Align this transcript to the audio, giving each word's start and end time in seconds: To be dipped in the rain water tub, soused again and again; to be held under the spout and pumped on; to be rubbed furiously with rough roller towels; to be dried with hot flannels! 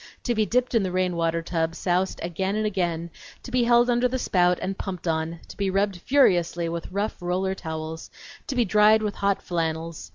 To 0.23 0.33
be 0.33 0.47
dipped 0.47 0.73
in 0.73 0.81
the 0.81 0.91
rain 0.91 1.15
water 1.15 1.43
tub, 1.43 1.75
soused 1.75 2.19
again 2.23 2.55
and 2.55 2.65
again; 2.65 3.11
to 3.43 3.51
be 3.51 3.65
held 3.65 3.87
under 3.87 4.07
the 4.07 4.17
spout 4.17 4.57
and 4.59 4.75
pumped 4.75 5.07
on; 5.07 5.41
to 5.47 5.55
be 5.55 5.69
rubbed 5.69 5.97
furiously 5.97 6.67
with 6.67 6.91
rough 6.91 7.21
roller 7.21 7.53
towels; 7.53 8.09
to 8.47 8.55
be 8.55 8.65
dried 8.65 9.03
with 9.03 9.13
hot 9.13 9.43
flannels! 9.43 10.09